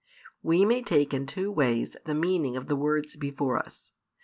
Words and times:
We 0.41 0.65
may 0.65 0.81
take 0.81 1.13
in 1.13 1.27
two 1.27 1.51
ways 1.51 1.95
the 2.05 2.15
meaning 2.15 2.57
of 2.57 2.65
the 2.67 2.75
words 2.75 3.15
before 3.15 3.59
us. 3.59 3.91